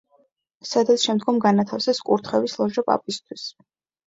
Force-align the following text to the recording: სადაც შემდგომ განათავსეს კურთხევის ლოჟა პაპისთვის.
სადაც 0.69 1.03
შემდგომ 1.09 1.37
განათავსეს 1.43 2.01
კურთხევის 2.09 2.57
ლოჟა 2.63 2.87
პაპისთვის. 2.89 3.47